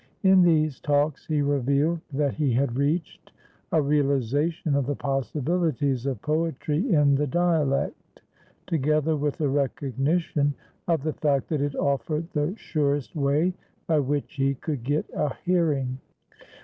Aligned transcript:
In 0.23 0.41
these 0.41 0.79
talks 0.79 1.27
he 1.27 1.43
revealed 1.43 1.99
that 2.11 2.33
he 2.33 2.51
had 2.53 2.75
reached 2.75 3.33
a 3.71 3.79
realization 3.79 4.73
of 4.73 4.87
the 4.87 4.95
possibilities 4.95 6.07
of 6.07 6.19
poetry 6.23 6.91
in 6.91 7.13
the 7.13 7.27
dialect, 7.27 8.23
together 8.65 9.15
with 9.15 9.39
a 9.41 9.47
recognition 9.47 10.55
of 10.87 11.03
the 11.03 11.13
fact 11.13 11.49
that 11.49 11.61
it 11.61 11.75
offered 11.75 12.27
the 12.31 12.55
surest 12.57 13.15
way 13.15 13.53
by 13.85 13.99
which 13.99 14.33
he 14.33 14.55
could 14.55 14.83
get 14.83 15.05
a 15.13 15.35
hearing. 15.45 15.99